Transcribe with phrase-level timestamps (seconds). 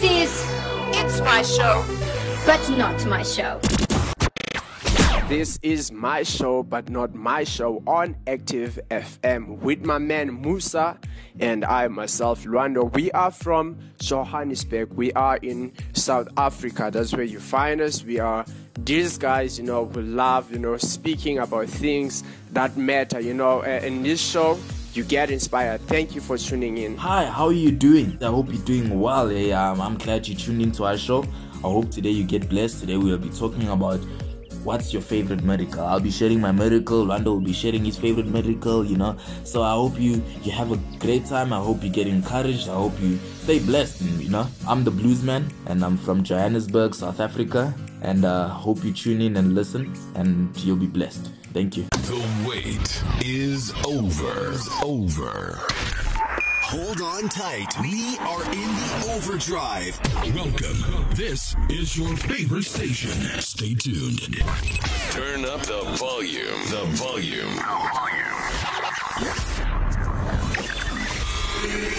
[0.00, 0.46] This is
[0.96, 1.84] It's my show.
[2.46, 3.60] But Not My Show.
[5.28, 10.98] This is my show, but not my show on Active FM with my man Musa
[11.38, 12.90] and I myself, Lwando.
[12.94, 14.90] We are from Johannesburg.
[14.94, 16.88] We are in South Africa.
[16.90, 18.02] That's where you find us.
[18.02, 18.46] We are
[18.78, 23.62] these guys, you know, who love, you know, speaking about things that matter, you know.
[23.62, 24.58] Uh, in this show,
[24.96, 25.80] you get inspired.
[25.82, 26.96] Thank you for tuning in.
[26.96, 28.18] Hi, how are you doing?
[28.20, 29.28] I hope you're doing well.
[29.28, 31.24] Hey, um, I'm glad you tuned into our show.
[31.56, 32.80] I hope today you get blessed.
[32.80, 34.00] Today we'll be talking about
[34.64, 38.26] what's your favorite miracle i'll be sharing my miracle Lwando will be sharing his favorite
[38.26, 41.88] miracle you know so i hope you you have a great time i hope you
[41.88, 45.96] get encouraged i hope you stay blessed you know i'm the blues man and i'm
[45.96, 50.86] from johannesburg south africa and uh hope you tune in and listen and you'll be
[50.86, 54.54] blessed thank you the wait is over
[54.84, 55.58] over
[56.70, 57.74] Hold on tight.
[57.80, 59.98] We are in the overdrive.
[60.32, 61.06] Welcome.
[61.16, 63.10] This is your favorite station.
[63.40, 64.36] Stay tuned.
[65.10, 66.62] Turn up the volume.
[66.70, 67.58] The volume.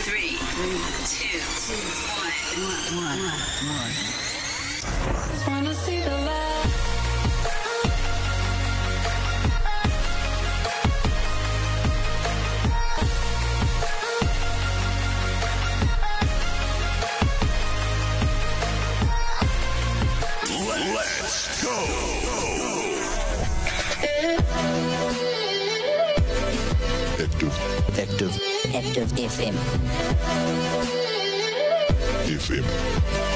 [0.08, 0.38] Three,
[1.12, 1.42] two,
[2.96, 3.20] one, one,
[3.76, 3.94] one.
[5.54, 6.41] Wanna see the light?
[28.84, 29.14] Active.
[29.14, 29.54] Active FM.
[32.26, 33.31] FM.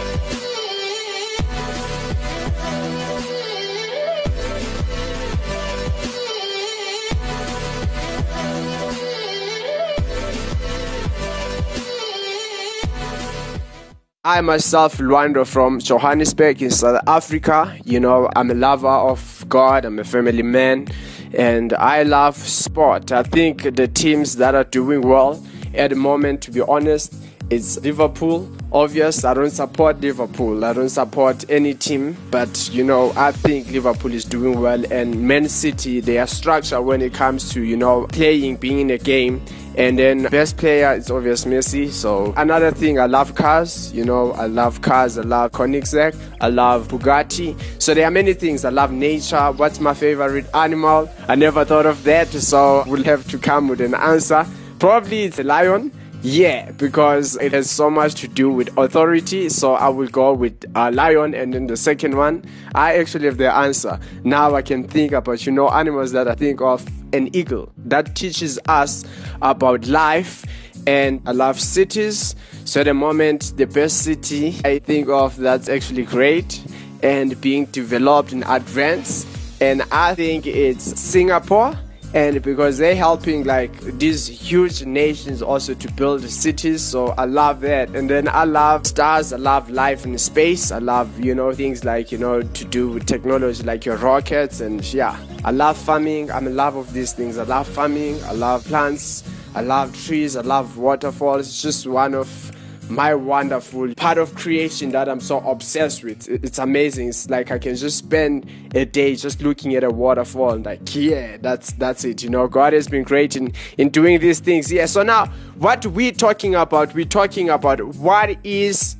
[14.27, 17.77] I myself, Lwando from Johannesburg in South Africa.
[17.83, 20.87] You know, I'm a lover of God, I'm a family man,
[21.35, 23.11] and I love sport.
[23.11, 27.13] I think the teams that are doing well at the moment, to be honest,
[27.51, 28.49] it's Liverpool.
[28.71, 30.65] Obvious, I don't support Liverpool.
[30.65, 35.21] I don't support any team, but you know, I think Liverpool is doing well, and
[35.27, 39.45] Man City, their structure when it comes to you know playing, being in a game,
[39.77, 41.91] and then best player is obvious Messi.
[41.91, 43.91] So another thing, I love cars.
[43.93, 45.17] You know, I love cars.
[45.17, 46.15] I love Koenigsegg.
[46.41, 47.59] I love Bugatti.
[47.81, 48.65] So there are many things.
[48.65, 49.51] I love nature.
[49.51, 51.09] What's my favorite animal?
[51.27, 52.27] I never thought of that.
[52.29, 54.45] So we'll have to come with an answer.
[54.79, 55.91] Probably it's a lion.
[56.21, 59.47] Yeah, because it has so much to do with authority.
[59.49, 62.43] So I will go with a lion, and then the second one,
[62.73, 63.99] I actually have the answer.
[64.23, 66.83] Now I can think about you know animals that I think of
[67.15, 69.03] an eagle that teaches us
[69.41, 70.45] about life.
[70.87, 72.35] And I love cities.
[72.65, 76.61] So at the moment, the best city I think of that's actually great
[77.01, 79.25] and being developed in advance.
[79.61, 81.77] And I think it's Singapore
[82.13, 87.61] and because they're helping like these huge nations also to build cities so i love
[87.61, 87.89] that.
[87.95, 91.83] And then i love stars i love life in space i love you know things
[91.83, 96.31] like you know to do with technology like your rockets and yeah i love farming
[96.31, 97.37] i'm in love of these things.
[97.37, 99.23] I love farming i love plants
[99.53, 101.47] i love trees i love waterfalls.
[101.47, 102.54] It's just one of
[102.89, 106.27] my wonderful part of creation that I'm so obsessed with.
[106.27, 107.09] It's amazing.
[107.09, 110.95] It's like I can just spend a day just looking at a waterfall and like,
[110.95, 112.23] yeah, that's that's it.
[112.23, 114.71] You know, God has been great in in doing these things.
[114.71, 114.85] Yeah.
[114.85, 118.95] So now, what we're talking about, we're talking about what is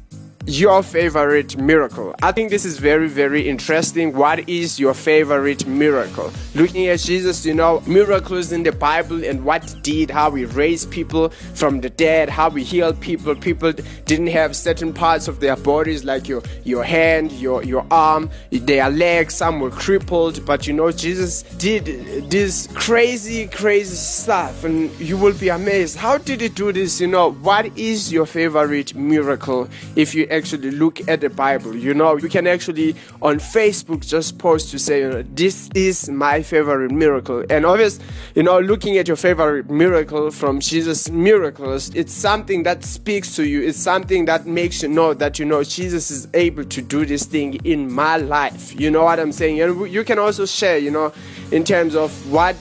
[0.48, 2.14] your favorite miracle?
[2.22, 4.14] I think this is very, very interesting.
[4.14, 6.32] What is your favorite miracle?
[6.54, 10.92] Looking at Jesus, you know, miracles in the Bible and what did, how we raised
[10.92, 13.36] people from the dead, how we healed people.
[13.36, 13.74] People
[14.06, 18.90] didn't have certain parts of their bodies like your your hand, your your arm, their
[18.90, 21.86] legs, some were crippled, but you know, Jesus did
[22.30, 25.98] this crazy, crazy stuff, and you will be amazed.
[25.98, 27.02] How did he do this?
[27.02, 31.76] You know, what is your favorite miracle if you actually look at the Bible.
[31.76, 36.10] You know, you can actually on Facebook just post to say, you know, this is
[36.10, 37.44] my favorite miracle.
[37.50, 38.06] And obviously,
[38.36, 43.48] you know, looking at your favorite miracle from Jesus' miracles, it's something that speaks to
[43.48, 43.62] you.
[43.62, 47.26] It's something that makes you know that you know Jesus is able to do this
[47.26, 48.80] thing in my life.
[48.80, 49.62] You know what I'm saying?
[49.62, 51.14] And you can also share, you know,
[51.52, 52.56] in terms of what.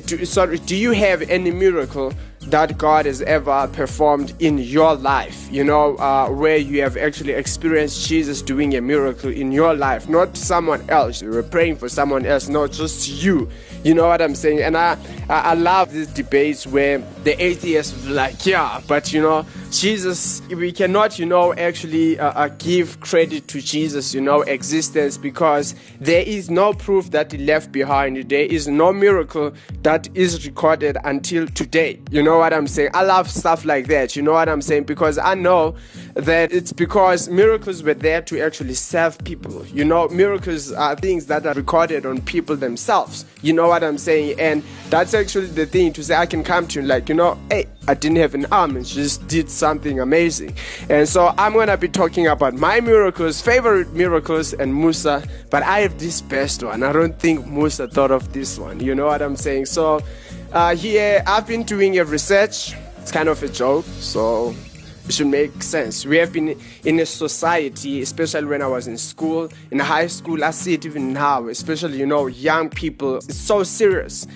[0.00, 2.12] Sorry, do you have any miracle
[2.46, 7.32] that God has ever performed in your life, you know, uh, where you have actually
[7.32, 11.22] experienced Jesus doing a miracle in your life, not someone else.
[11.22, 13.48] You were praying for someone else, not just you.
[13.84, 14.62] You know what I'm saying?
[14.62, 14.96] And I,
[15.28, 20.72] I, I love these debates where the atheists like, yeah, but you know, Jesus, we
[20.72, 26.22] cannot, you know, actually uh, uh, give credit to Jesus, you know, existence because there
[26.22, 28.28] is no proof that he left behind.
[28.30, 29.52] There is no miracle
[29.82, 32.00] that is recorded until today.
[32.10, 32.90] You know what I'm saying?
[32.94, 34.16] I love stuff like that.
[34.16, 34.84] You know what I'm saying?
[34.84, 35.74] Because I know
[36.14, 39.66] that it's because miracles were there to actually serve people.
[39.66, 43.26] You know, miracles are things that are recorded on people themselves.
[43.42, 44.38] You know what I'm saying?
[44.38, 47.38] And that's actually the thing to say I can come to you like, you know,
[47.50, 50.54] hey, I didn't have an arm and she just did something amazing.
[50.88, 55.22] And so I'm gonna be talking about my miracles, favorite miracles, and Musa.
[55.50, 56.82] But I have this best one.
[56.82, 58.80] I don't think Musa thought of this one.
[58.80, 59.66] You know what I'm saying?
[59.66, 60.00] So
[60.52, 62.74] uh, here I've been doing a research.
[62.98, 64.54] It's kind of a joke, so
[65.10, 66.06] should make sense.
[66.06, 70.42] We have been in a society, especially when I was in school, in high school.
[70.42, 73.16] I see it even now, especially you know young people.
[73.16, 74.26] It's so serious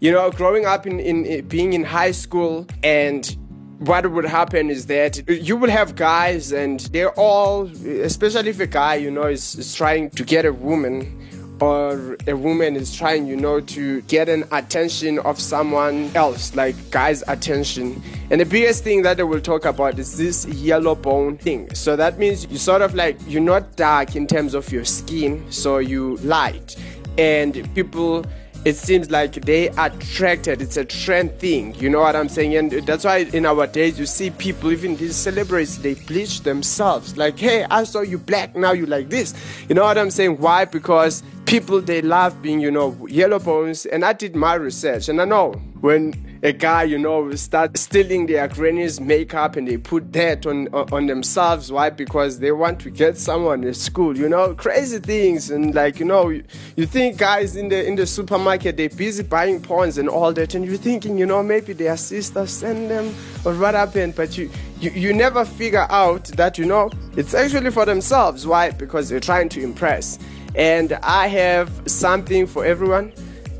[0.00, 3.36] you know, growing up in, in, in, being in high school and
[3.78, 7.66] what would happen is that you will have guys and they're all,
[8.02, 12.34] especially if a guy, you know, is, is trying to get a woman or a
[12.34, 18.02] woman is trying, you know, to get an attention of someone else, like guys' attention.
[18.30, 21.74] And the biggest thing that they will talk about is this yellow bone thing.
[21.74, 25.44] So that means you sort of like, you're not dark in terms of your skin,
[25.50, 26.76] so you light.
[27.18, 28.24] And people
[28.66, 30.60] it seems like they attracted.
[30.60, 31.76] It's a trend thing.
[31.76, 32.56] You know what I'm saying?
[32.56, 37.16] And that's why in our days you see people, even these celebrities, they bleach themselves.
[37.16, 39.34] Like, hey, I saw you black, now you like this.
[39.68, 40.38] You know what I'm saying?
[40.38, 40.64] Why?
[40.64, 43.86] Because people they love being, you know, yellow bones.
[43.86, 48.26] And I did my research, and I know when a guy, you know, start stealing
[48.26, 51.72] their granny's makeup and they put that on on themselves.
[51.72, 51.90] Why?
[51.90, 54.16] Because they want to get someone at school.
[54.16, 56.44] You know, crazy things and like you know, you,
[56.76, 60.54] you think guys in the in the supermarket they're busy buying Ponds and all that,
[60.54, 63.14] and you're thinking, you know, maybe their sister send them
[63.44, 64.50] or what happened, but you.
[64.78, 69.20] You, you never figure out that you know it's actually for themselves why because they're
[69.20, 70.18] trying to impress
[70.56, 73.12] and i have something for everyone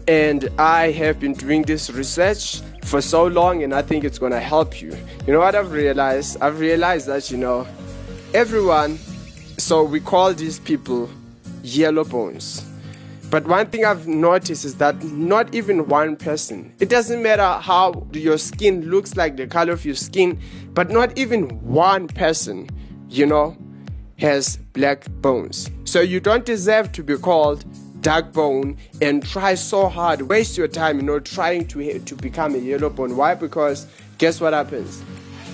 [0.09, 4.33] and I have been doing this research for so long and I think it's going
[4.33, 4.97] to help you.
[5.27, 6.41] You know what I've realized?
[6.41, 7.67] I've realized that, you know,
[8.33, 8.99] everyone,
[9.59, 11.11] so we call these people
[11.63, 12.65] yellow bones.
[13.29, 18.07] But one thing I've noticed is that not even one person, it doesn't matter how
[18.13, 20.41] your skin looks like, the color of your skin,
[20.75, 22.69] but not even one person,
[23.09, 23.57] you know,
[24.19, 25.71] has black bones.
[25.85, 27.65] So you don't deserve to be called
[28.01, 32.55] dark bone and try so hard, waste your time, you know, trying to to become
[32.55, 33.17] a yellow bone.
[33.17, 33.35] Why?
[33.35, 33.87] Because
[34.19, 35.03] guess what happens?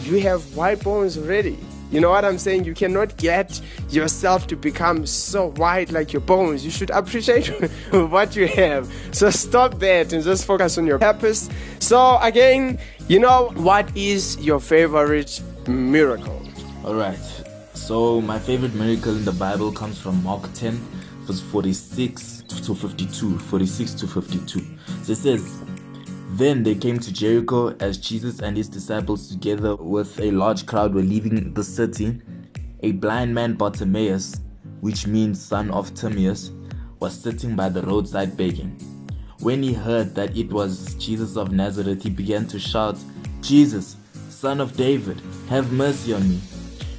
[0.02, 1.58] You have white bones already.
[1.90, 2.64] You know what I'm saying?
[2.64, 3.60] You cannot get
[3.90, 6.64] yourself to become so white like your bones.
[6.64, 7.48] You should appreciate
[7.90, 8.90] what you have.
[9.12, 11.50] So stop that and just focus on your purpose.
[11.80, 12.78] So again,
[13.08, 16.40] you know what is your favorite miracle?
[16.82, 17.41] All right.
[17.82, 20.74] So my favorite miracle in the Bible comes from Mark 10
[21.22, 24.60] verse 46 to 52, 46 to 52.
[25.02, 25.64] So it says,
[26.30, 30.94] Then they came to Jericho as Jesus and his disciples, together with a large crowd,
[30.94, 32.22] were leaving the city.
[32.84, 34.40] A blind man, Bartimaeus,
[34.80, 36.52] which means son of Timaeus,
[37.00, 38.78] was sitting by the roadside begging.
[39.40, 42.96] When he heard that it was Jesus of Nazareth, he began to shout,
[43.40, 43.96] Jesus,
[44.28, 46.40] son of David, have mercy on me.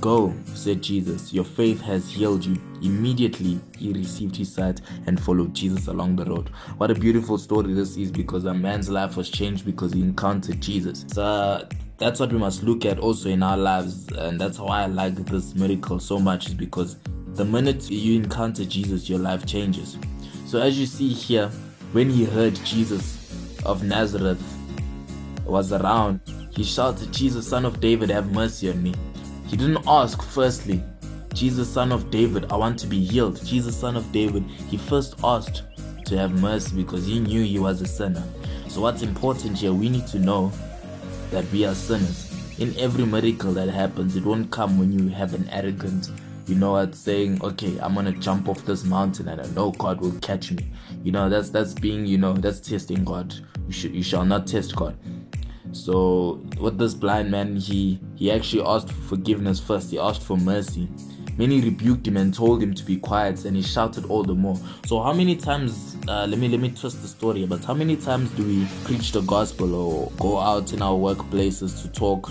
[0.00, 2.56] Go, said Jesus, your faith has healed you.
[2.82, 6.48] Immediately he received his sight and followed Jesus along the road.
[6.78, 10.62] What a beautiful story this is because a man's life was changed because he encountered
[10.62, 11.04] Jesus.
[11.08, 14.86] So that's what we must look at also in our lives, and that's why I
[14.86, 16.96] like this miracle so much, is because
[17.34, 19.98] the minute you encounter Jesus, your life changes.
[20.46, 21.48] So, as you see here,
[21.92, 24.42] when he heard Jesus of Nazareth
[25.44, 26.20] was around,
[26.56, 28.94] he shouted, Jesus, son of David, have mercy on me.
[29.50, 30.80] He didn't ask, firstly,
[31.34, 33.44] Jesus, son of David, I want to be healed.
[33.44, 35.64] Jesus, son of David, he first asked
[36.04, 38.22] to have mercy because he knew he was a sinner.
[38.68, 40.52] So, what's important here, we need to know
[41.32, 42.32] that we are sinners.
[42.60, 46.12] In every miracle that happens, it won't come when you have an arrogant,
[46.46, 50.00] you know what, saying, okay, I'm gonna jump off this mountain and I know God
[50.00, 50.70] will catch me.
[51.02, 53.34] You know, that's that's being, you know, that's testing God.
[53.66, 54.96] You you shall not test God.
[55.72, 59.90] So with this blind man, he he actually asked for forgiveness first.
[59.90, 60.88] He asked for mercy.
[61.38, 64.58] Many rebuked him and told him to be quiet, and he shouted all the more.
[64.84, 65.96] So how many times?
[66.06, 67.46] Uh, let me let me twist the story.
[67.46, 71.80] But how many times do we preach the gospel or go out in our workplaces
[71.82, 72.30] to talk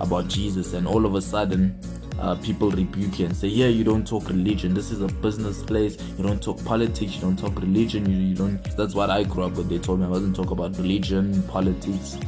[0.00, 1.78] about Jesus, and all of a sudden?
[2.18, 4.74] Uh, people rebuke you and say, "Yeah, you don't talk religion.
[4.74, 5.96] This is a business place.
[6.16, 7.14] You don't talk politics.
[7.14, 8.10] You don't talk religion.
[8.10, 9.68] You, you don't." That's what I grew up with.
[9.68, 12.18] They told me I wasn't talk about religion, politics.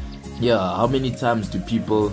[0.41, 2.11] Yeah, how many times do people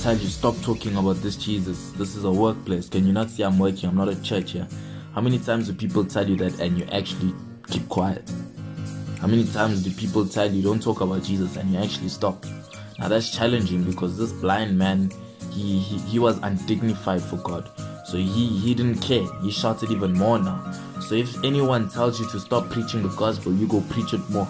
[0.00, 1.90] tell you stop talking about this Jesus?
[1.98, 2.88] This is a workplace.
[2.88, 3.88] Can you not see I'm working?
[3.88, 4.68] I'm not a church here.
[5.12, 7.34] How many times do people tell you that and you actually
[7.66, 8.30] keep quiet?
[9.20, 12.46] How many times do people tell you don't talk about Jesus and you actually stop?
[13.00, 15.10] Now that's challenging because this blind man,
[15.50, 17.68] he he, he was undignified for God.
[18.06, 19.26] So he, he didn't care.
[19.42, 20.70] He shouted even more now.
[21.00, 24.46] So if anyone tells you to stop preaching the gospel, you go preach it more.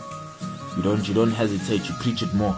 [0.77, 2.55] You don't you don't hesitate, you preach it more.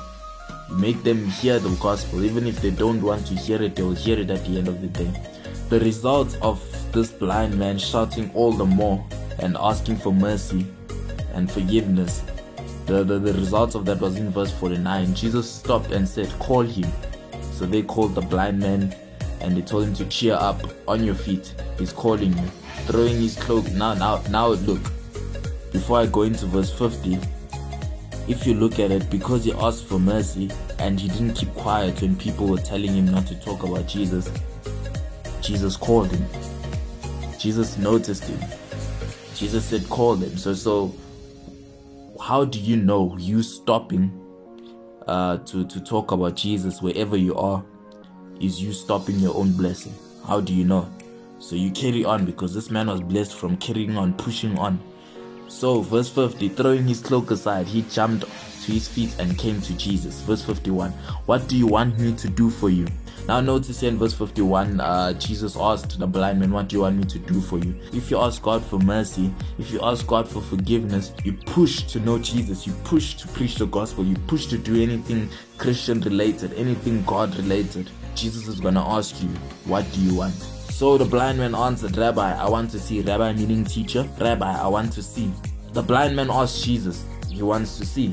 [0.71, 2.25] Make them hear the gospel.
[2.25, 4.69] Even if they don't want to hear it, they will hear it at the end
[4.69, 5.11] of the day.
[5.69, 9.05] The result of this blind man shouting all the more
[9.39, 10.67] and asking for mercy
[11.35, 12.23] and forgiveness.
[12.87, 15.15] The, the, the result of that was in verse 49.
[15.15, 16.91] Jesus stopped and said, Call him.
[17.53, 18.95] So they called the blind man
[19.41, 21.55] and they told him to cheer up on your feet.
[21.79, 22.47] He's calling you.
[22.87, 23.71] Throwing his cloak.
[23.73, 24.83] Now, now, now look.
[25.73, 27.19] Before I go into verse 50,
[28.29, 32.01] if you look at it, because he asked for mercy and he didn't keep quiet
[32.01, 34.31] when people were telling him not to talk about Jesus,
[35.41, 36.27] Jesus called him.
[37.39, 38.41] Jesus noticed him.
[39.35, 40.37] Jesus said, Call him.
[40.37, 40.95] So, so
[42.21, 44.11] how do you know you stopping
[45.07, 47.65] uh, to, to talk about Jesus wherever you are
[48.41, 49.95] is you stopping your own blessing?
[50.27, 50.91] How do you know?
[51.39, 54.81] So you carry on because this man was blessed from carrying on, pushing on.
[55.49, 58.25] So, verse 50, throwing his cloak aside, he jumped
[58.67, 60.21] to his feet and came to Jesus.
[60.23, 60.91] Verse 51,
[61.27, 62.87] What do you want me to do for you?
[63.29, 66.97] Now, notice in verse 51, uh, Jesus asked the blind man, What do you want
[66.97, 67.75] me to do for you?
[67.93, 72.01] If you ask God for mercy, if you ask God for forgiveness, you push to
[72.01, 76.53] know Jesus, you push to preach the gospel, you push to do anything Christian related,
[76.55, 77.91] anything God related.
[78.15, 79.29] Jesus is going to ask you,
[79.65, 80.56] What do you want?
[80.77, 83.01] So the blind man answered, Rabbi, I want to see.
[83.01, 84.07] Rabbi meaning teacher.
[84.21, 85.33] Rabbi, I want to see.
[85.73, 88.13] The blind man asked Jesus, he wants to see.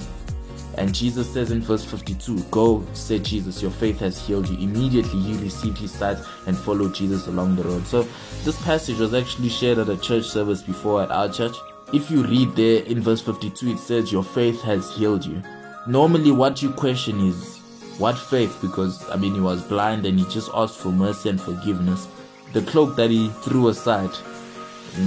[0.77, 4.58] And Jesus says in verse 52, Go, said Jesus, your faith has healed you.
[4.60, 7.86] Immediately he received his sight and followed Jesus along the road.
[7.86, 8.08] So
[8.46, 11.58] this passage was actually shared at a church service before at our church.
[11.91, 15.43] If you read there in verse 52, it says, Your faith has healed you.
[15.86, 17.60] Normally, what you question is,
[17.98, 18.58] What faith?
[18.62, 22.08] Because, I mean, he was blind and he just asked for mercy and forgiveness
[22.53, 24.12] the cloak that he threw aside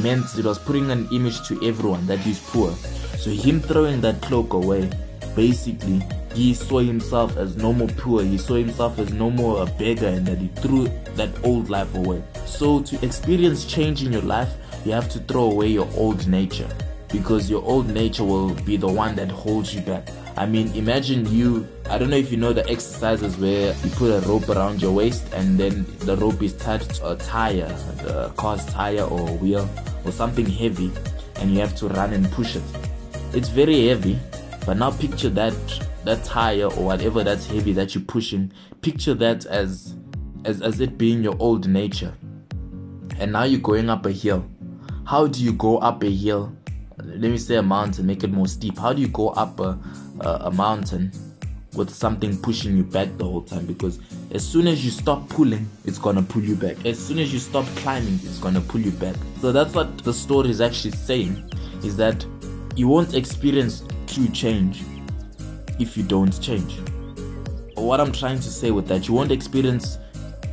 [0.03, 2.73] meant it was putting an image to everyone that he's poor.
[3.19, 4.91] So him throwing that cloak away,
[5.35, 6.03] basically,
[6.35, 8.23] he saw himself as no more poor.
[8.23, 11.95] He saw himself as no more a beggar, and that he threw that old life
[11.95, 12.23] away.
[12.45, 14.53] So to experience change in your life,
[14.85, 16.69] you have to throw away your old nature,
[17.11, 20.09] because your old nature will be the one that holds you back.
[20.39, 21.67] I mean, imagine you.
[21.89, 24.93] I don't know if you know the exercises where you put a rope around your
[24.93, 27.69] waist and then the rope is tied to a tire,
[28.03, 29.69] the car's tire or a wheel
[30.05, 30.93] or something heavy,
[31.37, 32.63] and you have to run and push it.
[33.33, 34.19] It's very heavy,
[34.67, 35.55] but now picture that
[36.05, 38.53] that tire or whatever that's heavy that you're pushing.
[38.83, 39.95] Picture that as
[40.45, 42.15] as as it being your old nature,
[43.19, 44.45] and now you're going up a hill.
[45.07, 46.55] How do you go up a hill?
[46.99, 48.77] Let me say a mountain, make it more steep.
[48.79, 49.79] How do you go up a
[50.21, 51.13] a mountain
[51.75, 53.99] with something pushing you back the whole time because
[54.33, 56.85] as soon as you stop pulling it's gonna pull you back.
[56.87, 59.17] As soon as you stop climbing it's gonna pull you back.
[59.41, 61.51] So that's what the story is actually saying
[61.83, 62.25] is that
[62.75, 64.83] you won't experience true change
[65.79, 66.79] if you don't change.
[67.75, 69.99] What i'm trying to say with that you won't experience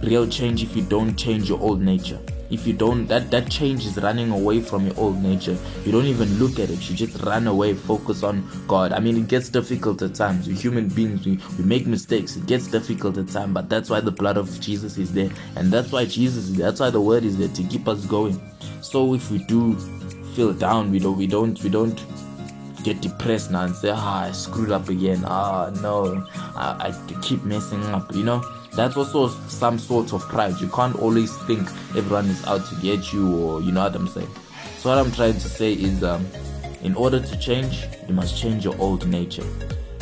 [0.04, 2.20] real change if you don't change your old nature
[2.54, 5.58] if you don't that that change is running away from your old nature.
[5.86, 6.90] You don't even look at it.
[6.90, 8.94] You just run away focus on god.
[8.94, 10.48] I mean it gets difficult at times.
[10.48, 11.26] We're human beings.
[11.26, 12.36] We, we make mistakes.
[12.36, 15.32] It gets difficult at times but that's why the blood of jesus is there.
[15.56, 18.40] And that's why jesus that's why the word is there to keep us going.
[18.82, 19.76] So if we do
[20.36, 22.04] feel down we don't we don't we don't
[22.84, 25.24] get depressed now and say ah i screwed up again.
[25.26, 26.26] Ah no.
[26.56, 28.44] I, I keep messing up you know
[28.76, 30.60] that's also some sort of pride.
[30.60, 34.08] You can't always think everyone is out to get you, or you know what I'm
[34.08, 34.30] saying.
[34.78, 36.26] So what I'm trying to say is, um,
[36.82, 39.46] in order to change, you must change your old nature,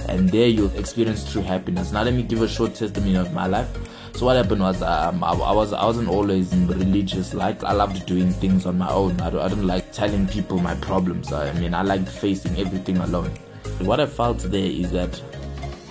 [0.07, 1.91] and there you'll experience true happiness.
[1.91, 3.69] Now let me give a short testimony of my life.
[4.13, 7.33] So what happened was um, I, I was I wasn't always religious.
[7.33, 9.19] Like I loved doing things on my own.
[9.21, 11.31] I don't, I don't like telling people my problems.
[11.33, 13.31] I mean I like facing everything alone.
[13.79, 15.19] What I felt there is that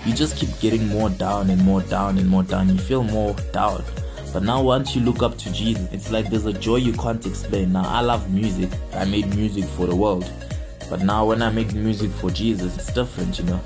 [0.07, 2.69] you just keep getting more down and more down and more down.
[2.69, 3.85] You feel more down.
[4.33, 7.25] But now once you look up to Jesus, it's like there's a joy you can't
[7.27, 7.73] explain.
[7.73, 8.71] Now I love music.
[8.95, 10.31] I made music for the world.
[10.89, 13.61] But now when I make music for Jesus, it's different, you know.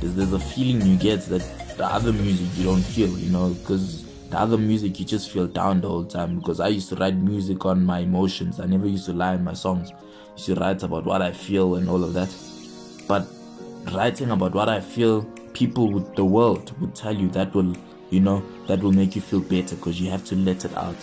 [0.00, 1.42] There's, there's a feeling you get that
[1.76, 5.46] the other music you don't feel, you know, because the other music you just feel
[5.46, 6.38] down the whole time.
[6.38, 8.58] Because I used to write music on my emotions.
[8.60, 9.90] I never used to lie in my songs.
[9.90, 12.32] I used to write about what I feel and all of that.
[13.06, 13.26] But
[13.92, 17.74] writing about what I feel, people with the world would tell you that will,
[18.10, 20.96] you know, that will make you feel better because you have to let it out.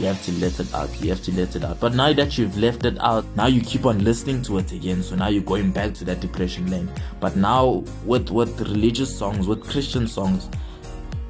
[0.00, 1.00] You have to let it out.
[1.00, 1.80] You have to let it out.
[1.80, 5.02] But now that you've left it out, now you keep on listening to it again.
[5.02, 6.88] So now you're going back to that depression lane.
[7.20, 10.48] But now with with religious songs, with Christian songs,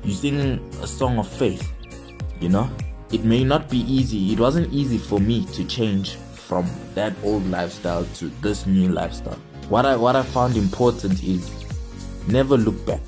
[0.04, 1.72] you sing a song of faith.
[2.40, 2.70] You know,
[3.10, 4.32] it may not be easy.
[4.32, 9.38] It wasn't easy for me to change from that old lifestyle to this new lifestyle.
[9.70, 11.50] What I what I found important is
[12.28, 13.00] never look back.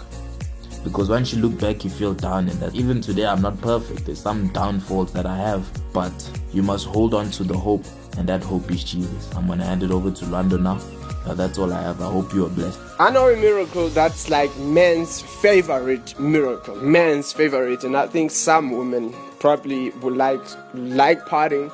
[0.83, 2.75] Because once you look back you feel down and that.
[2.75, 4.07] Even today i'm not perfect.
[4.07, 6.13] There's some downfalls that i have but
[6.53, 7.85] you must hold on to the hope
[8.17, 9.31] and that hope is jesus.
[9.35, 10.81] I'm gonna hand it over to Lwando now.
[11.27, 12.01] Now that's all i have.
[12.01, 12.79] I hope you are blessed.
[12.99, 18.71] I know a miracle that's like men's favorite miracle, men's favorite, and I think some
[18.71, 20.41] women probably would like
[20.75, 21.71] like partying.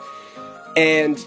[0.76, 1.24] And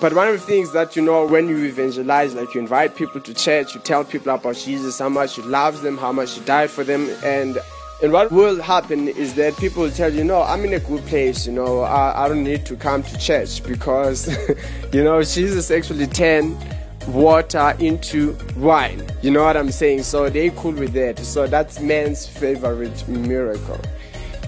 [0.00, 3.20] but one of the things that you know when you evangelize, like you invite people
[3.20, 6.44] to church, you tell people about Jesus, how much you love them, how much you
[6.44, 7.58] died for them, and
[8.02, 11.04] and what will happen is that people will tell you, no, I'm in a good
[11.04, 14.26] place, you know, I, I don't need to come to church because,
[14.92, 16.56] you know, Jesus actually turned
[17.08, 19.06] water into wine.
[19.20, 20.04] You know what I'm saying?
[20.04, 21.18] So they cool with that.
[21.18, 23.80] So that's man's favorite miracle.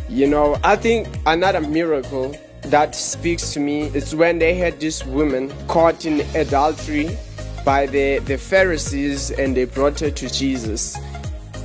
[0.09, 5.05] You know, I think another miracle that speaks to me is when they had this
[5.05, 7.17] woman caught in adultery
[7.65, 10.97] by the, the Pharisees and they brought her to Jesus.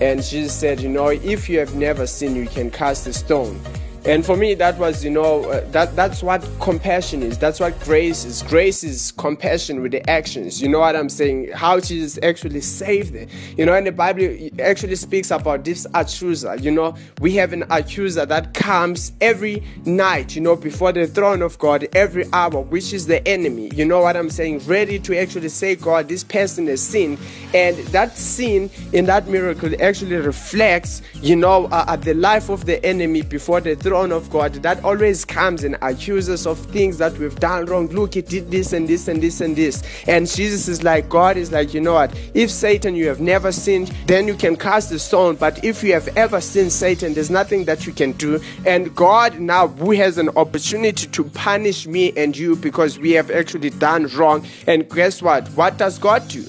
[0.02, 3.60] And Jesus said, You know, if you have never sinned, you can cast a stone.
[4.06, 7.38] And for me, that was, you know, uh, that that's what compassion is.
[7.38, 8.42] That's what grace is.
[8.44, 10.62] Grace is compassion with the actions.
[10.62, 11.52] You know what I'm saying?
[11.54, 13.30] How Jesus actually saved it.
[13.58, 16.56] You know, and the Bible actually speaks about this accuser.
[16.56, 21.42] You know, we have an accuser that comes every night, you know, before the throne
[21.42, 23.72] of God, every hour, which is the enemy.
[23.76, 24.60] You know what I'm saying?
[24.60, 27.18] Ready to actually say, God, this person has sinned.
[27.54, 32.66] And that sin in that miracle actually reflects, you know, uh, uh, the life of
[32.66, 37.18] the enemy before the throne of God that always comes and accuses of things that
[37.18, 37.88] we've done wrong.
[37.88, 39.84] Look, he did this and this and this and this.
[40.08, 42.18] And Jesus is like, God is like, you know what?
[42.34, 45.36] If Satan, you have never sinned, then you can cast the stone.
[45.36, 48.40] But if you have ever sinned, Satan, there's nothing that you can do.
[48.66, 53.32] And God now who has an opportunity to punish me and you because we have
[53.32, 54.46] actually done wrong.
[54.68, 55.48] And guess what?
[55.50, 56.46] What does God do?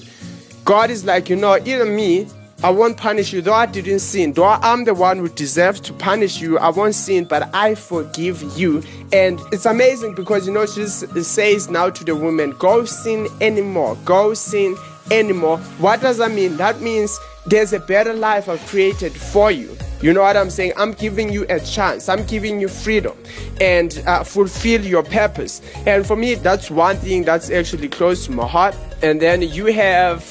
[0.65, 2.27] God is like, you know, even me,
[2.61, 5.93] I won't punish you, though I didn't sin, though I'm the one who deserves to
[5.93, 8.83] punish you, I won't sin, but I forgive you.
[9.13, 13.97] And it's amazing because you know, she says now to the woman, Go sin anymore,
[14.03, 14.75] go sin
[15.09, 15.57] anymore.
[15.77, 16.57] What does that mean?
[16.57, 19.77] That means there's a better life I've created for you.
[20.01, 20.73] You know what I'm saying?
[20.75, 22.09] I'm giving you a chance.
[22.09, 23.17] I'm giving you freedom
[23.61, 25.61] and uh, fulfill your purpose.
[25.85, 28.75] And for me, that's one thing that's actually close to my heart.
[29.01, 30.23] And then you have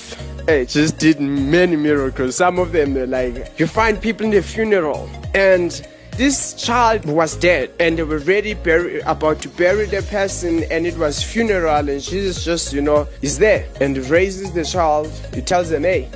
[0.48, 2.36] hey, just did many miracles.
[2.36, 7.36] Some of them, they're like, you find people in the funeral, and this child was
[7.36, 11.86] dead, and they were ready, bury, about to bury the person, and it was funeral,
[11.90, 15.08] and Jesus just, you know, is there and raises the child.
[15.34, 16.08] He tells them, hey,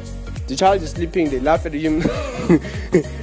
[0.46, 1.28] the child is sleeping.
[1.28, 2.00] They laugh at him,
[2.48, 2.64] and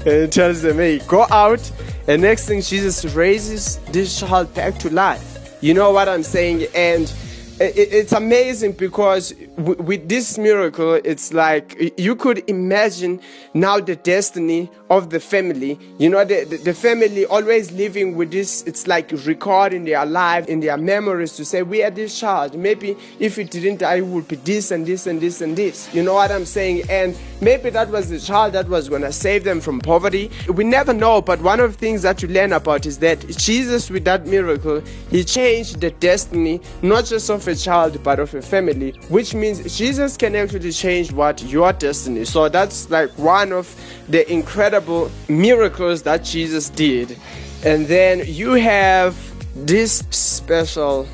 [0.06, 1.72] he tells them, hey, go out.
[2.08, 5.58] And next thing, Jesus raises this child back to life.
[5.62, 6.68] You know what I'm saying?
[6.76, 7.12] And
[7.60, 13.20] it's amazing because with this miracle, it's like you could imagine
[13.54, 15.80] now the destiny of the family.
[15.98, 20.60] You know, the, the family always living with this, it's like recording their life in
[20.60, 22.58] their memories to say, We are this child.
[22.58, 25.94] Maybe if it didn't i would be this and this and this and this.
[25.94, 26.84] You know what I'm saying?
[26.90, 30.32] And maybe that was the child that was going to save them from poverty.
[30.48, 33.90] We never know, but one of the things that you learn about is that Jesus,
[33.90, 38.42] with that miracle, he changed the destiny, not just of a child, but of a
[38.42, 42.26] family, which means Jesus can actually change what your destiny.
[42.26, 43.68] So that's like one of
[44.10, 47.18] the incredible miracles that Jesus did.
[47.64, 49.16] And then you have
[49.56, 51.08] this special,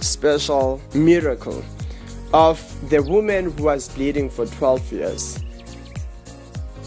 [0.00, 1.64] special miracle
[2.32, 5.38] of the woman who was bleeding for 12 years.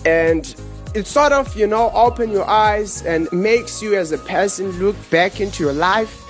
[0.06, 0.56] And
[0.94, 4.96] it sort of, you know, open your eyes and makes you as a person look
[5.10, 6.26] back into your life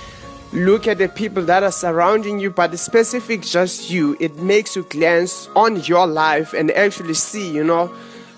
[0.56, 4.84] look at the people that are surrounding you, but specific just you, it makes you
[4.84, 7.93] glance on your life and actually see, you know,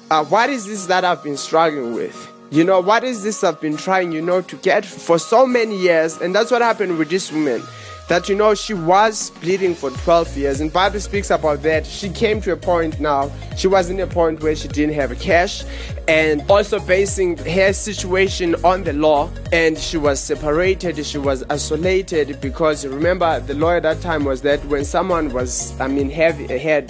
[0.09, 2.33] uh, what is this that I've been struggling with?
[2.49, 5.77] You know, what is this I've been trying, you know, to get for so many
[5.77, 6.17] years?
[6.21, 7.61] And that's what happened with this woman
[8.07, 12.09] that you know she was bleeding for 12 years and bible speaks about that she
[12.09, 15.63] came to a point now she was in a point where she didn't have cash
[16.07, 22.39] and also basing her situation on the law and she was separated she was isolated
[22.39, 26.37] because remember the law at that time was that when someone was i mean have
[26.37, 26.89] had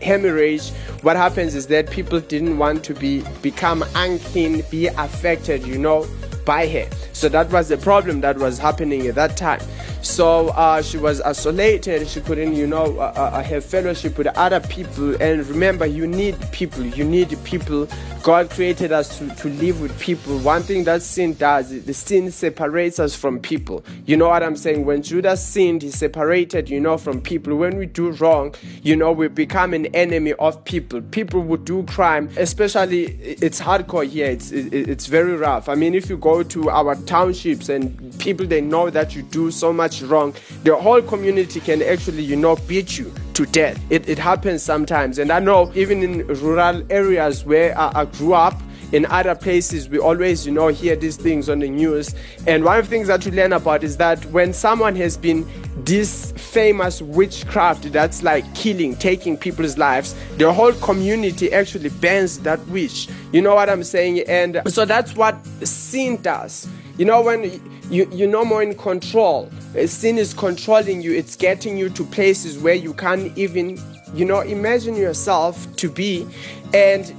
[0.00, 0.70] hemorrhage
[1.02, 6.06] what happens is that people didn't want to be become unclean be affected you know
[6.48, 6.88] by her.
[7.12, 9.60] So that was the problem that was happening at that time
[10.08, 12.08] so uh, she was isolated.
[12.08, 15.14] She couldn't, you know, uh, uh, have fellowship with other people.
[15.22, 16.84] And remember, you need people.
[16.84, 17.86] You need people.
[18.22, 20.38] God created us to, to live with people.
[20.38, 23.84] One thing that sin does, the sin separates us from people.
[24.06, 24.86] You know what I'm saying?
[24.86, 27.56] When Judas sinned, he separated, you know, from people.
[27.56, 31.00] When we do wrong, you know, we become an enemy of people.
[31.02, 34.26] People would do crime, especially it's hardcore here.
[34.26, 35.68] It's it's very rough.
[35.68, 39.50] I mean, if you go to our townships and people they know that you do
[39.50, 40.34] so much wrong,
[40.64, 43.80] the whole community can actually, you know, beat you to death.
[43.90, 45.18] It, it happens sometimes.
[45.18, 48.60] And I know even in rural areas where I, I grew up,
[48.92, 52.14] in other places we always you know hear these things on the news
[52.46, 55.46] and one of the things that we learn about is that when someone has been
[55.84, 62.58] this famous witchcraft that's like killing taking people's lives the whole community actually bans that
[62.68, 67.42] witch you know what i'm saying and so that's what sin does you know when
[67.90, 69.50] you, you're no more in control.
[69.86, 71.12] Sin is controlling you.
[71.12, 73.80] It's getting you to places where you can't even
[74.14, 76.26] you know imagine yourself to be.
[76.74, 77.12] And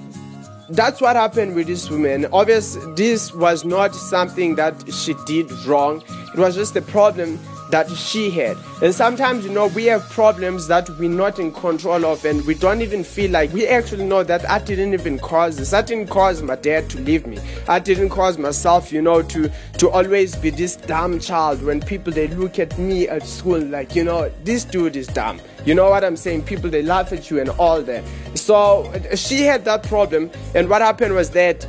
[0.69, 2.27] that's what happened with this woman.
[2.31, 6.03] Obviously this was not something that she did wrong.
[6.33, 8.57] It was just a problem that she had.
[8.81, 12.55] And sometimes, you know, we have problems that we're not in control of, and we
[12.55, 15.73] don't even feel like we actually know that I didn't even cause this.
[15.73, 17.39] I didn't cause my dad to leave me.
[17.67, 21.61] I didn't cause myself, you know, to to always be this dumb child.
[21.61, 25.39] When people they look at me at school, like, you know, this dude is dumb.
[25.65, 26.43] You know what I'm saying?
[26.43, 28.03] People they laugh at you and all that.
[28.35, 31.67] So she had that problem, and what happened was that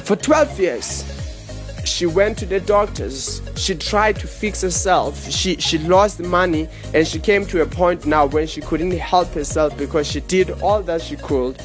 [0.00, 1.17] for 12 years
[1.88, 3.42] she went to the doctors.
[3.56, 5.30] She tried to fix herself.
[5.30, 9.28] She she lost money and she came to a point now when she couldn't help
[9.28, 11.60] herself because she did all that she could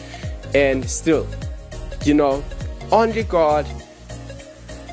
[0.56, 1.28] and still
[2.06, 2.44] you know
[2.92, 3.66] only god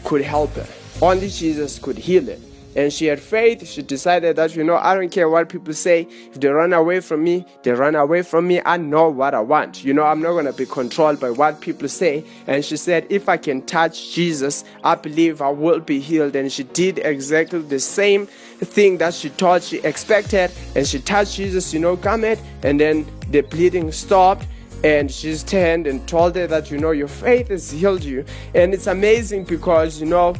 [0.04, 0.66] could help her.
[1.02, 2.36] Only jesus could heal her
[2.76, 3.66] and she had faith.
[3.66, 6.06] She decided that, you know, I don't care what people say.
[6.32, 8.60] If they run away from me, they run away from me.
[8.64, 9.84] I know what I want.
[9.84, 12.24] You know, I'm not going to be controlled by what people say.
[12.46, 16.36] And she said, if I can touch Jesus, I believe I will be healed.
[16.36, 20.52] And she did exactly the same thing that she thought she expected.
[20.76, 22.40] And she touched Jesus, you know, come it.
[22.62, 24.46] And then the bleeding stopped
[24.82, 28.72] and she turned and told her that you know your faith has healed you and
[28.72, 30.34] it's amazing because you know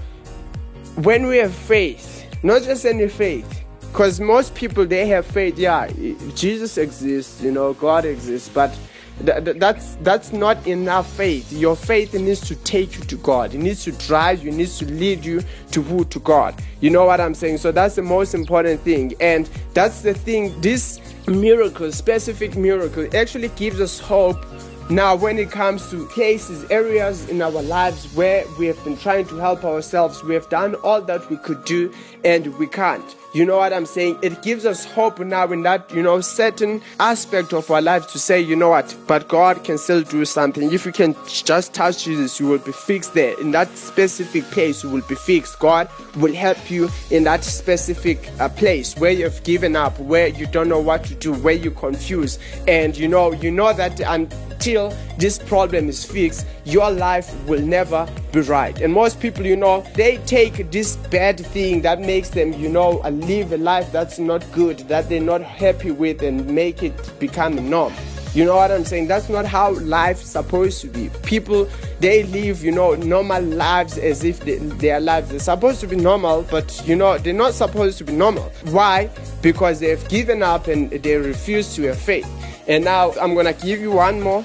[0.96, 5.58] when we have faith not just any faith because most people they have faith.
[5.58, 5.88] Yeah
[6.34, 8.76] jesus exists you know god exists but
[9.24, 11.52] th- that's that's not enough faith.
[11.52, 13.54] Your faith needs to take you to god.
[13.54, 16.54] It needs to drive you it needs to lead you to who to god.
[16.80, 17.58] You know what i'm saying?
[17.58, 19.14] So that's the most important thing.
[19.20, 24.44] And that's the thing this miracle specific miracle actually gives us hope
[24.90, 29.24] now, when it comes to cases, areas in our lives where we have been trying
[29.28, 31.92] to help ourselves, we have done all that we could do
[32.24, 33.04] and we can't.
[33.32, 34.18] You know what I'm saying?
[34.22, 38.18] It gives us hope now in that, you know, certain aspect of our lives to
[38.18, 40.72] say, you know what, but God can still do something.
[40.72, 43.40] If you can just touch Jesus, you will be fixed there.
[43.40, 45.60] In that specific place, you will be fixed.
[45.60, 50.46] God will help you in that specific uh, place where you've given up, where you
[50.46, 52.40] don't know what to do, where you're confused.
[52.66, 54.79] And, you know, you know that until
[55.18, 58.80] this problem is fixed, your life will never be right.
[58.80, 63.00] And most people, you know, they take this bad thing that makes them, you know,
[63.10, 67.58] live a life that's not good, that they're not happy with, and make it become
[67.58, 67.92] a norm.
[68.32, 69.08] You know what I'm saying?
[69.08, 71.10] That's not how life's supposed to be.
[71.24, 75.88] People, they live, you know, normal lives as if they, their lives are supposed to
[75.88, 78.44] be normal, but, you know, they're not supposed to be normal.
[78.70, 79.10] Why?
[79.42, 82.28] Because they've given up and they refuse to have faith.
[82.68, 84.44] And now I'm going to give you one more.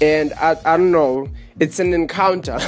[0.00, 1.28] And I, I don't know
[1.58, 2.58] it's an encounter.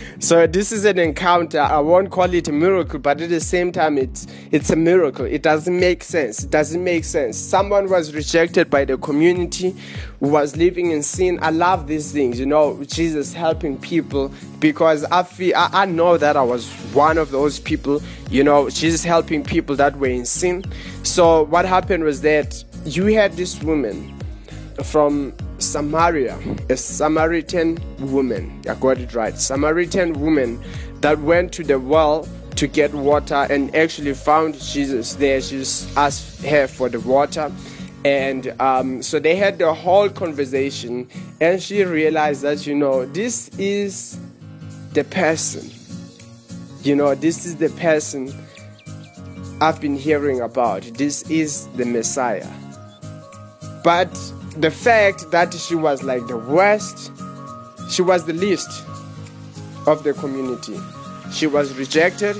[0.20, 1.60] so this is an encounter.
[1.60, 5.24] I won't call it a miracle, but at the same time, it's it's a miracle.
[5.24, 6.44] It doesn't make sense.
[6.44, 7.36] It doesn't make sense.
[7.36, 9.74] Someone was rejected by the community,
[10.20, 11.40] was living in sin.
[11.42, 12.82] I love these things, you know.
[12.84, 17.58] Jesus helping people because I feel I, I know that I was one of those
[17.58, 18.00] people.
[18.30, 20.64] You know, Jesus helping people that were in sin.
[21.02, 24.17] So what happened was that you had this woman
[24.84, 26.38] from Samaria,
[26.68, 28.62] a Samaritan woman.
[28.68, 29.36] I got it right.
[29.36, 30.62] Samaritan woman
[31.00, 35.40] that went to the well to get water and actually found Jesus there.
[35.40, 35.60] She
[35.96, 37.52] asked her for the water.
[38.04, 41.08] And um, so they had the whole conversation,
[41.40, 44.18] and she realized that, you know, this is
[44.92, 45.68] the person.
[46.82, 48.32] You know, this is the person
[49.60, 50.82] I've been hearing about.
[50.94, 52.46] This is the Messiah.
[53.82, 54.16] But
[54.60, 57.12] the fact that she was like the worst,
[57.90, 58.84] she was the least
[59.86, 60.78] of the community.
[61.32, 62.36] She was rejected.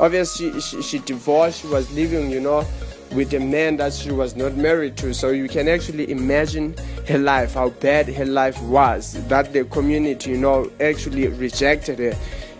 [0.00, 1.62] Obviously, she, she, she divorced.
[1.62, 2.66] She was living, you know,
[3.12, 5.14] with a man that she was not married to.
[5.14, 6.74] So you can actually imagine
[7.06, 9.12] her life, how bad her life was.
[9.28, 12.18] That the community, you know, actually rejected her,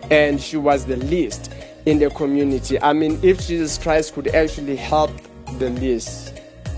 [0.09, 1.51] and she was the least
[1.85, 2.81] in the community.
[2.81, 5.11] I mean, if Jesus Christ could actually help
[5.57, 6.30] the least,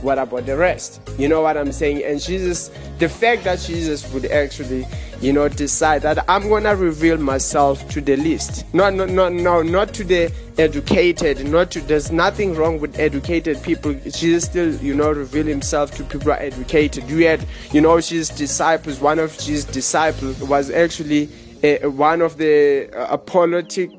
[0.03, 1.01] what about the rest?
[1.17, 2.03] You know what I'm saying?
[2.03, 4.85] And Jesus, the fact that Jesus would actually,
[5.21, 8.65] you know, decide that I'm gonna reveal myself to the least.
[8.73, 11.47] No, no, no, no, not to the educated.
[11.47, 11.81] Not to.
[11.81, 13.93] There's nothing wrong with educated people.
[13.93, 17.09] Jesus still, you know, reveal himself to people who are educated.
[17.09, 18.99] You had, you know, Jesus' disciples.
[18.99, 21.29] One of Jesus' disciples was actually
[21.63, 23.89] a, one of the uh, a politic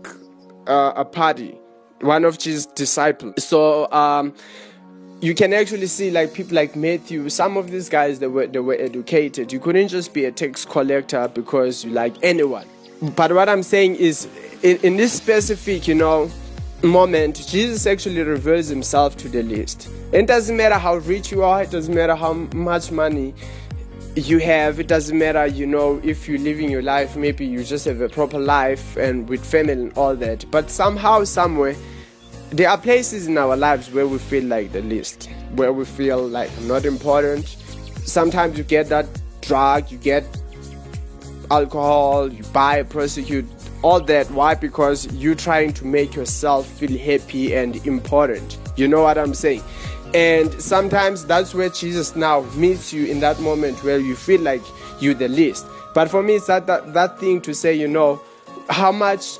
[0.66, 1.58] uh, a party.
[2.00, 3.42] One of Jesus' disciples.
[3.42, 3.90] So.
[3.90, 4.34] um
[5.24, 8.58] you can actually see like people like Matthew, some of these guys that were they
[8.58, 9.54] were educated.
[9.54, 12.66] You couldn't just be a tax collector because you like anyone.
[13.16, 14.28] But what I'm saying is
[14.62, 16.30] in, in this specific, you know,
[16.82, 19.88] moment, Jesus actually reveals himself to the least.
[20.12, 23.34] It doesn't matter how rich you are, it doesn't matter how much money
[24.16, 27.86] you have, it doesn't matter, you know, if you're living your life, maybe you just
[27.86, 30.44] have a proper life and with family and all that.
[30.50, 31.74] But somehow, somewhere,
[32.50, 36.26] there are places in our lives where we feel like the least, where we feel
[36.26, 37.46] like not important.
[38.04, 39.06] Sometimes you get that
[39.40, 40.24] drug, you get
[41.50, 43.46] alcohol, you buy, prosecute,
[43.82, 44.30] all that.
[44.30, 44.54] Why?
[44.54, 48.58] Because you're trying to make yourself feel happy and important.
[48.76, 49.62] You know what I'm saying?
[50.14, 54.62] And sometimes that's where Jesus now meets you in that moment where you feel like
[55.00, 55.66] you're the least.
[55.92, 58.20] But for me, it's that, that, that thing to say, you know,
[58.70, 59.38] how much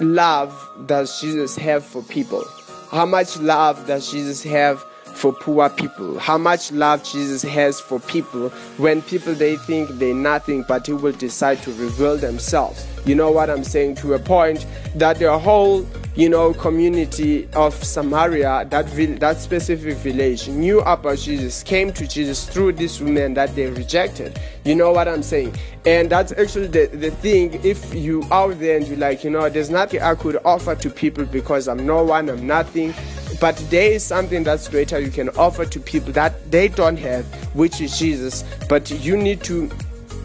[0.00, 2.44] love does Jesus have for people?
[2.90, 4.84] How much love does Jesus have
[5.20, 6.18] for poor people?
[6.18, 10.94] How much love Jesus has for people when people they think they're nothing, but he
[10.94, 12.86] will decide to reveal themselves.
[13.04, 13.96] You know what I'm saying?
[13.96, 19.96] To a point that the whole you know, community of Samaria, that vil- that specific
[19.98, 24.38] village, knew about Jesus, came to Jesus through this woman that they rejected.
[24.64, 25.54] You know what I'm saying?
[25.86, 27.60] And that's actually the, the thing.
[27.64, 30.90] If you out there and you're like, you know, there's nothing I could offer to
[30.90, 32.92] people because I'm no one, I'm nothing.
[33.40, 37.24] But there is something that's greater you can offer to people that they don't have,
[37.54, 38.44] which is Jesus.
[38.68, 39.70] But you need to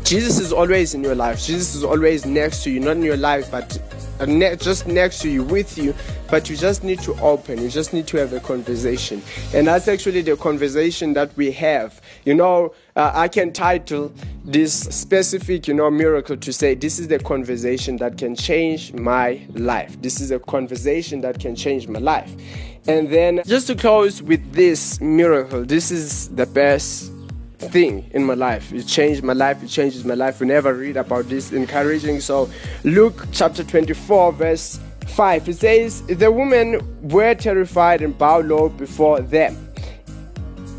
[0.06, 1.44] Jesus is always in your life.
[1.44, 3.76] Jesus is always next to you, not in your life, but
[4.28, 5.96] ne- just next to you, with you.
[6.30, 7.60] But you just need to open.
[7.60, 12.00] You just need to have a conversation, and that's actually the conversation that we have.
[12.24, 17.08] You know, uh, I can title this specific, you know, miracle to say this is
[17.08, 20.00] the conversation that can change my life.
[20.04, 22.32] This is a conversation that can change my life.
[22.88, 27.12] And then, just to close with this miracle, this is the best
[27.58, 28.72] thing in my life.
[28.72, 29.64] It changed my life.
[29.64, 30.40] It changes my life.
[30.40, 32.20] We never read about this encouraging.
[32.20, 32.50] So,
[32.84, 39.20] Luke chapter 24, verse 5, it says, The women were terrified and bowed low before
[39.20, 39.58] them.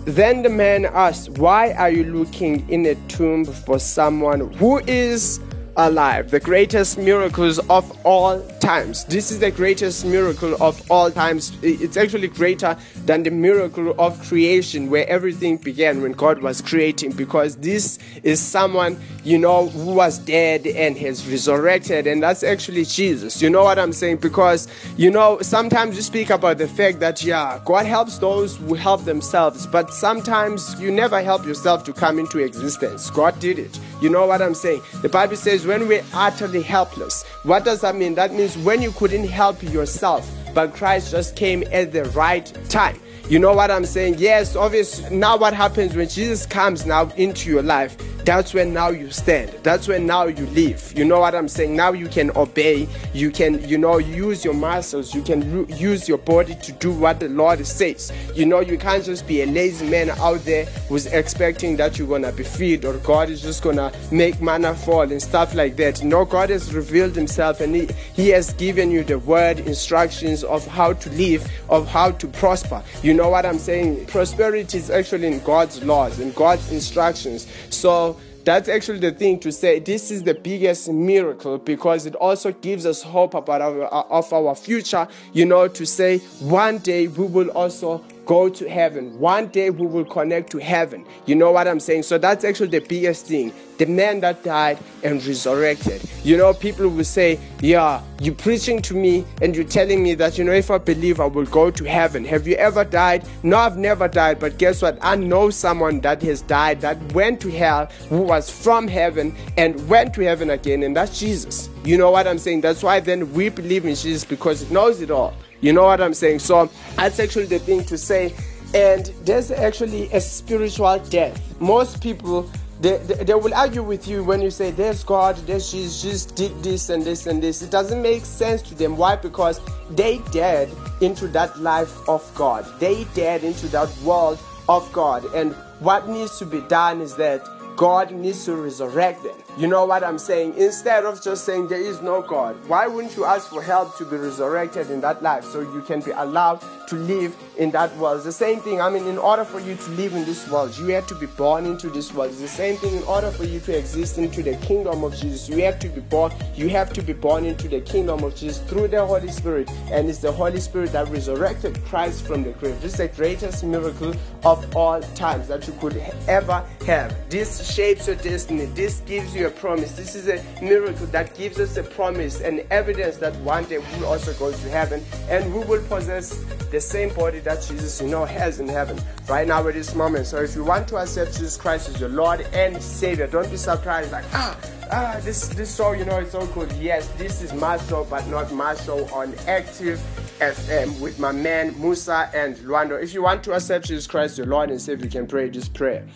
[0.04, 5.40] Then the man asked, Why are you looking in a tomb for someone who is
[5.76, 6.30] alive?
[6.30, 9.04] The greatest miracles of all times.
[9.04, 11.52] This is the greatest miracle of all times.
[11.62, 17.12] It's actually greater than the miracle of creation where everything began when God was creating
[17.12, 22.06] because this is someone, you know, who was dead and has resurrected.
[22.06, 23.40] And that's actually Jesus.
[23.40, 24.18] You know what I'm saying?
[24.18, 28.74] Because, you know, sometimes you speak about the fact that, yeah, God helps those who
[28.74, 33.10] help themselves, but sometimes you never help yourself to come into existence.
[33.10, 33.78] God did it.
[34.00, 34.82] You know what I'm saying?
[35.00, 38.14] The Bible says when we're utterly helpless, what does that mean?
[38.14, 43.00] That means when you couldn't help yourself, but Christ just came at the right time.
[43.28, 44.16] You know what I'm saying?
[44.18, 45.16] Yes, obviously.
[45.16, 47.96] Now, what happens when Jesus comes now into your life?
[48.26, 49.50] that's when now you stand.
[49.62, 50.92] That's when now you live.
[50.96, 51.76] You know what I'm saying?
[51.76, 52.88] Now you can obey.
[53.14, 55.14] You can, you know, use your muscles.
[55.14, 58.12] You can use your body to do what the Lord says.
[58.34, 62.08] You know, you can't just be a lazy man out there who's expecting that you're
[62.08, 66.02] gonna be fed or God is just gonna make manna fall and stuff like that.
[66.02, 70.66] No, God has revealed Himself and He, he has given you the word instructions of
[70.66, 72.82] how to live, of how to prosper.
[73.04, 74.06] You know what I'm saying?
[74.06, 77.46] Prosperity is actually in God's laws, in God's instructions.
[77.70, 82.52] So that's actually the thing to say this is the biggest miracle because it also
[82.52, 87.26] gives us hope about our of our future you know to say one day we
[87.26, 89.18] will also go to heaven.
[89.18, 91.06] One day we will connect to heaven.
[91.24, 92.02] You know what i'm saying?
[92.02, 93.52] So that's actually the biggest thing.
[93.78, 96.02] The man that died and resurrected.
[96.24, 100.38] You know people will say yeah you're preaching to me and you're telling me that
[100.38, 102.24] you know if i believe i will go to heaven.
[102.24, 103.24] Have you ever died?
[103.44, 104.98] No i've never died but guess what?
[105.00, 109.88] I know someone that has died that went to hell who was from heaven and
[109.88, 111.70] went to heaven again and that's jesus.
[111.84, 112.62] You know what i'm saying?
[112.62, 115.32] That's why then we believe in jesus because he knows it all
[115.66, 118.32] you know what i'm saying so that's actually the thing to say
[118.74, 122.48] and there's actually a spiritual death most people
[122.80, 126.26] they, they, they, will argue with you when you say there's God, there's Jesus, Jesus
[126.26, 127.62] did this and this and this.
[127.62, 128.98] It doesn't make sense to them.
[128.98, 129.16] Why?
[129.16, 132.66] Because they dead into that life of God.
[132.78, 135.24] They dead into that world of God.
[135.34, 137.42] And what needs to be done is that
[137.76, 139.36] God needs to resurrect them.
[139.58, 140.54] You know what I'm saying?
[140.56, 144.04] Instead of just saying there is no God, why wouldn't you ask for help to
[144.06, 148.16] be resurrected in that life so you can be allowed to live in that world?
[148.16, 148.80] It's the same thing.
[148.80, 151.26] I mean, in order for you to live in this world, you have to be
[151.26, 152.30] born into this world.
[152.30, 152.96] It's the same thing.
[152.96, 156.00] In order for you to exist into the kingdom of Jesus, you have to be
[156.00, 156.32] born.
[156.54, 160.08] You have to be born into the kingdom of Jesus through the Holy Spirit, and
[160.08, 162.80] it's the Holy Spirit that resurrected Christ from the grave.
[162.80, 167.14] This is the greatest miracle of all times that you could ever have.
[167.28, 168.66] This shapes your destiny.
[168.66, 169.92] This gives you a promise.
[169.92, 173.84] This is a miracle that gives us a promise and evidence that one day we
[173.98, 178.08] will also go to heaven and we will possess the same body that Jesus, you
[178.08, 180.26] know, has in heaven right now at this moment.
[180.26, 183.56] So if you want to accept Jesus Christ as your Lord and Savior, don't be
[183.56, 184.58] surprised like, ah,
[184.90, 186.70] ah, this this show, you know, it's so good.
[186.72, 190.00] Yes, this is my show, but not my show on Active
[190.38, 193.02] FM with my man Musa and Lwando.
[193.02, 195.68] If you want to accept Jesus Christ, your Lord and Savior, you can pray this
[195.68, 196.06] prayer.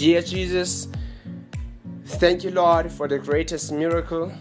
[0.00, 0.88] Dear Jesus,
[2.06, 4.32] thank you, Lord, for the greatest miracle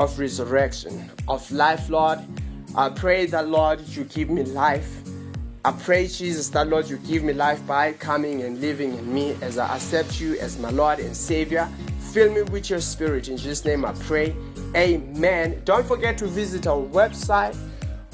[0.00, 2.18] of resurrection, of life, Lord.
[2.74, 4.92] I pray that, Lord, you give me life.
[5.64, 9.36] I pray, Jesus, that, Lord, you give me life by coming and living in me
[9.42, 11.68] as I accept you as my Lord and Savior.
[12.12, 13.28] Fill me with your spirit.
[13.28, 14.34] In Jesus' name I pray.
[14.74, 15.62] Amen.
[15.64, 17.56] Don't forget to visit our website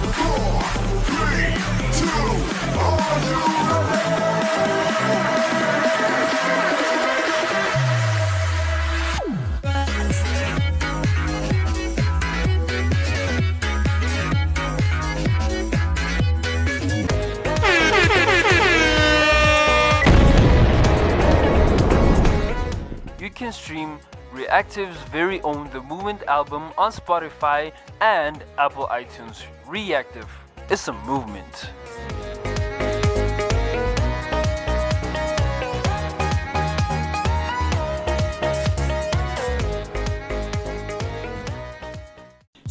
[23.46, 24.00] can stream
[24.32, 29.44] Reactive's very own The Movement album on Spotify and Apple iTunes.
[29.68, 30.28] Reactive
[30.68, 31.70] is a movement.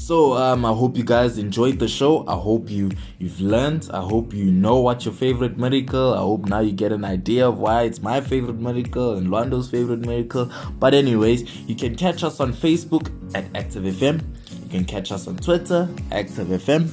[0.06, 2.28] So um, I hope you guys enjoyed the show.
[2.28, 3.90] I hope you you've learned.
[3.92, 6.14] I hope you know what your favorite miracle.
[6.14, 9.68] I hope now you get an idea of why it's my favorite miracle and Lwando's
[9.68, 10.52] favorite miracle.
[10.78, 14.22] But anyways, you can catch us on Facebook at Active FM.
[14.62, 16.88] You can catch us on Twitter, Active FM,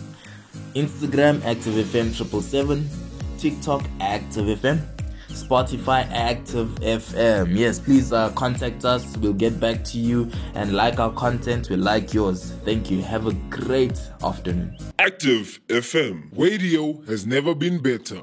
[0.74, 2.88] Instagram, Active FM triple seven,
[3.36, 5.01] TikTok, Active FM.
[5.32, 7.56] Spotify Active FM.
[7.56, 9.16] Yes, please uh, contact us.
[9.18, 11.68] We'll get back to you and like our content.
[11.68, 12.52] We like yours.
[12.64, 13.02] Thank you.
[13.02, 14.76] Have a great afternoon.
[14.98, 16.30] Active FM.
[16.36, 18.22] Radio has never been better.